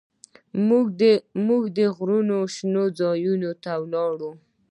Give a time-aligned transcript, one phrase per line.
[1.47, 4.31] موږ د غرونو شنو ځايونو ته ولاړو.